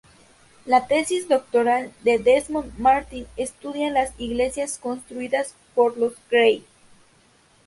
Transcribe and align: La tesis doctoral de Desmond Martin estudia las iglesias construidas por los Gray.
La 0.65 0.87
tesis 0.87 1.27
doctoral 1.29 1.93
de 2.03 2.17
Desmond 2.17 2.71
Martin 2.79 3.27
estudia 3.37 3.91
las 3.91 4.13
iglesias 4.19 4.79
construidas 4.79 5.53
por 5.75 5.95
los 5.99 6.13
Gray. 6.31 6.65